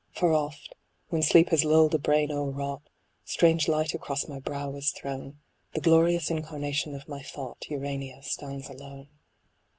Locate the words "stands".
8.23-8.67